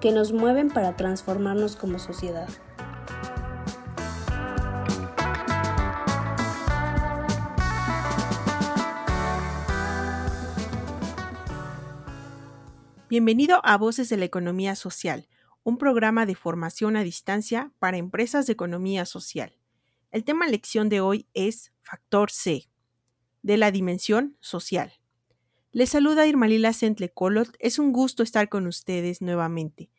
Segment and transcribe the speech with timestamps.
[0.00, 2.48] que nos mueven para transformarnos como sociedad.
[13.08, 15.28] Bienvenido a Voces de la Economía Social,
[15.64, 19.58] un programa de formación a distancia para empresas de economía social.
[20.10, 22.68] El tema lección de hoy es Factor C,
[23.42, 24.97] de la dimensión social.
[25.78, 29.92] Les saluda Irmalila Sentlecolot, es un gusto estar con ustedes nuevamente.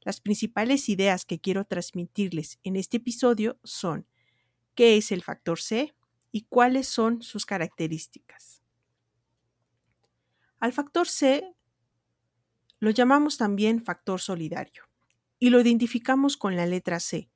[0.00, 4.06] Las principales ideas que quiero transmitirles en este episodio son
[4.74, 5.94] qué es el factor C
[6.32, 8.62] y cuáles son sus características.
[10.58, 11.54] Al factor C
[12.78, 14.84] lo llamamos también factor solidario
[15.38, 17.30] y lo identificamos con la letra C,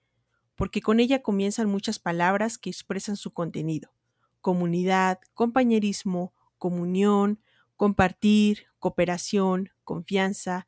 [0.57, 3.93] porque con ella comienzan muchas palabras que expresan su contenido
[4.41, 7.43] comunidad, compañerismo, comunión,
[7.81, 10.67] compartir, cooperación, confianza,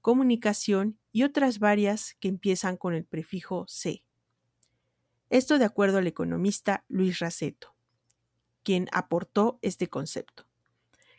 [0.00, 4.04] comunicación y otras varias que empiezan con el prefijo C.
[5.28, 7.74] Esto de acuerdo al economista Luis Raceto,
[8.62, 10.46] quien aportó este concepto,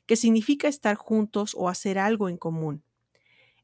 [0.06, 2.86] que significa estar juntos o hacer algo en común.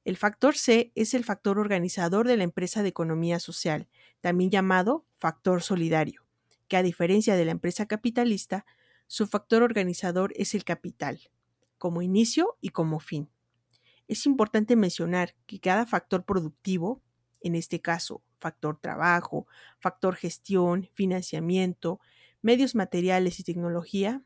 [0.04, 3.88] El factor C es el factor organizador de la empresa de economía social,
[4.20, 6.26] también llamado factor solidario
[6.68, 8.66] que a diferencia de la empresa capitalista,
[9.08, 11.22] su factor organizador es el capital,
[11.80, 13.30] como inicio y como fin.
[14.08, 17.02] Es importante mencionar que cada factor productivo,
[17.42, 19.48] en este caso factor trabajo,
[19.80, 22.00] factor gestión, financiamiento,
[22.42, 24.24] medios materiales y tecnología,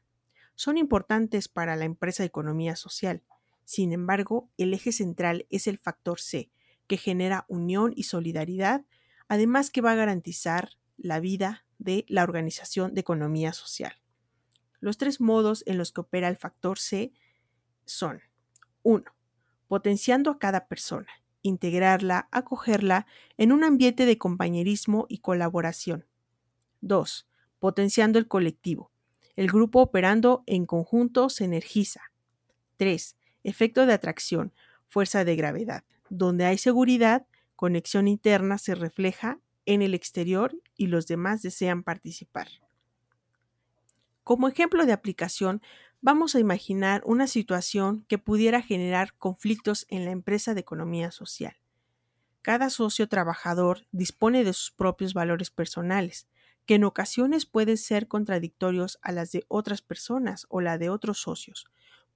[0.56, 3.24] son importantes para la empresa de economía social.
[3.66, 6.52] Sin embargo, el eje central es el factor C,
[6.88, 8.86] que genera unión y solidaridad,
[9.28, 13.94] además que va a garantizar la vida de la Organización de Economía Social.
[14.80, 17.14] Los tres modos en los que opera el factor C
[17.86, 18.22] son
[18.84, 19.04] 1.
[19.68, 21.08] Potenciando a cada persona,
[21.42, 23.08] integrarla, acogerla
[23.38, 26.06] en un ambiente de compañerismo y colaboración.
[26.82, 27.28] 2.
[27.60, 28.92] Potenciando el colectivo.
[29.36, 32.12] El grupo operando en conjunto se energiza.
[32.78, 33.16] 3.
[33.44, 34.54] Efecto de atracción,
[34.88, 35.84] fuerza de gravedad.
[36.10, 42.48] Donde hay seguridad, conexión interna se refleja en el exterior y los demás desean participar.
[44.24, 45.62] Como ejemplo de aplicación,
[46.02, 51.58] vamos a imaginar una situación que pudiera generar conflictos en la empresa de economía social.
[52.42, 56.28] Cada socio trabajador dispone de sus propios valores personales,
[56.66, 61.20] que en ocasiones pueden ser contradictorios a las de otras personas o la de otros
[61.20, 61.66] socios.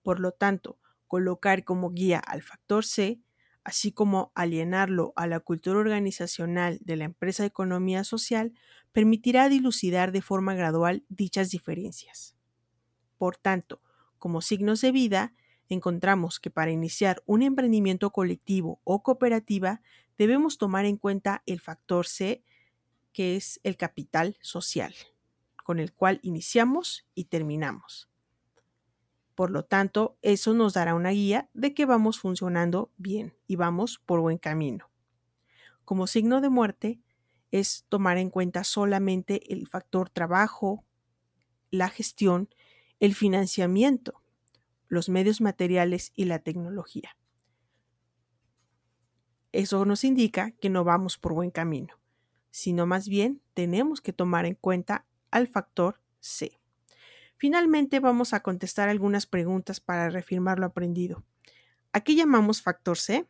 [0.02, 3.20] Por lo tanto, colocar como guía al factor C
[3.68, 8.54] así como alienarlo a la cultura organizacional de la empresa de economía social,
[8.94, 12.34] permitirá dilucidar de forma gradual dichas diferencias.
[13.18, 13.82] Por tanto,
[14.20, 15.34] como signos de vida,
[15.68, 19.82] encontramos que para iniciar un emprendimiento colectivo o cooperativa
[20.18, 22.46] debemos tomar en cuenta el factor C,
[23.12, 24.96] que es el capital social,
[25.66, 28.08] con el cual iniciamos y terminamos.
[29.38, 34.00] Por lo tanto, eso nos dará una guía de que vamos funcionando bien y vamos
[34.04, 34.90] por buen camino.
[35.86, 37.00] Como signo de muerte,
[37.52, 40.84] es tomar en cuenta solamente el factor trabajo,
[41.70, 42.50] la gestión,
[43.00, 44.24] el financiamiento,
[44.88, 47.16] los medios materiales y la tecnología.
[49.52, 51.94] Eso nos indica que no vamos por buen camino,
[52.50, 56.60] sino más bien tenemos que tomar en cuenta al factor C.
[57.38, 61.24] Finalmente vamos a contestar algunas preguntas para reafirmar lo aprendido.
[61.94, 63.28] ¿A qué llamamos factor C?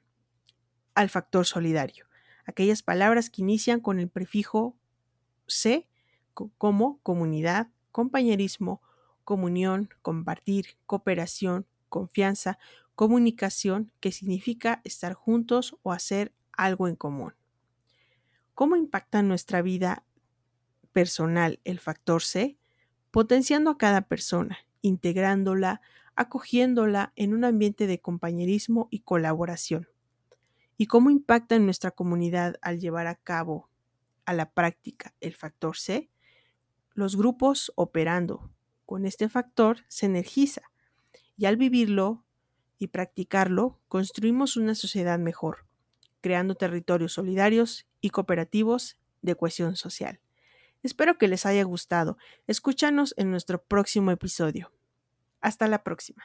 [0.95, 2.05] Al factor solidario.
[2.45, 4.77] Aquellas palabras que inician con el prefijo
[5.45, 5.87] C
[6.57, 8.81] como comunidad, compañerismo,
[9.25, 12.57] comunión, compartir, cooperación, confianza,
[12.95, 17.33] comunicación, que significa estar juntos o hacer algo en común.
[18.55, 20.03] ¿Cómo impacta nuestra vida
[20.93, 22.57] personal el factor C?
[23.11, 25.81] Potenciando a cada persona, integrándola,
[26.15, 29.87] acogiéndola en un ambiente de compañerismo y colaboración.
[30.77, 33.69] ¿Y cómo impacta en nuestra comunidad al llevar a cabo
[34.25, 36.09] a la práctica el factor C?
[36.93, 38.51] Los grupos operando
[38.85, 40.61] con este factor se energiza
[41.37, 42.25] y al vivirlo
[42.79, 45.65] y practicarlo construimos una sociedad mejor,
[46.21, 50.19] creando territorios solidarios y cooperativos de cohesión social.
[50.87, 52.17] Espero que les haya gustado.
[52.47, 54.71] Escúchanos en nuestro próximo episodio.
[55.41, 56.23] Hasta la próxima.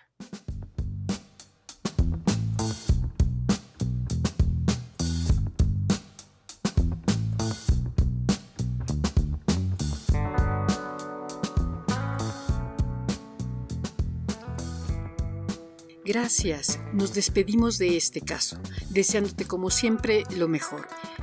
[16.04, 16.78] Gracias.
[16.92, 18.60] Nos despedimos de este caso,
[18.90, 20.86] deseándote como siempre lo mejor.